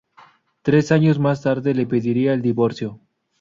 Tres 0.63 0.91
años 0.91 1.19
más 1.19 1.43
tarde 1.43 1.75
le 1.75 1.85
pediría 1.85 2.33
el 2.33 2.41
divorcio. 2.41 2.99